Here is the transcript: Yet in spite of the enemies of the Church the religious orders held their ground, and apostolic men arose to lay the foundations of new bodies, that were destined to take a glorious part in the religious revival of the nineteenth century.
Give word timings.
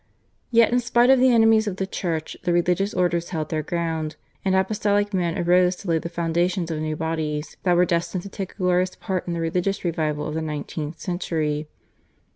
Yet 0.49 0.71
in 0.71 0.79
spite 0.79 1.11
of 1.11 1.19
the 1.19 1.29
enemies 1.31 1.67
of 1.67 1.75
the 1.75 1.85
Church 1.85 2.35
the 2.41 2.51
religious 2.51 2.91
orders 2.91 3.29
held 3.29 3.49
their 3.49 3.61
ground, 3.61 4.15
and 4.43 4.55
apostolic 4.55 5.13
men 5.13 5.37
arose 5.37 5.75
to 5.75 5.87
lay 5.87 5.99
the 5.99 6.09
foundations 6.09 6.71
of 6.71 6.79
new 6.79 6.95
bodies, 6.95 7.55
that 7.61 7.75
were 7.75 7.85
destined 7.85 8.23
to 8.23 8.29
take 8.29 8.53
a 8.53 8.55
glorious 8.55 8.95
part 8.95 9.27
in 9.27 9.33
the 9.33 9.39
religious 9.39 9.85
revival 9.85 10.25
of 10.25 10.33
the 10.33 10.41
nineteenth 10.41 10.99
century. 10.99 11.67